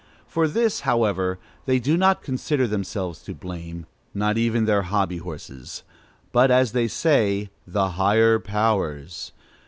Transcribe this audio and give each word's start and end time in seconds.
For 0.25 0.47
this, 0.47 0.79
however, 0.79 1.37
they 1.67 1.77
do 1.77 1.95
not 1.95 2.23
consider 2.23 2.65
themselves 2.65 3.21
to 3.21 3.35
blame, 3.35 3.85
not 4.15 4.35
even 4.35 4.65
their 4.65 4.81
hobby 4.81 5.17
horses; 5.19 5.83
but, 6.31 6.49
as 6.49 6.71
they 6.71 6.87
say, 6.87 7.51
"the 7.67 7.89
higher 7.89 8.39
powers." 8.39 9.31